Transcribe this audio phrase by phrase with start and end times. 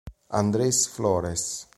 [0.39, 1.69] Andrés Flores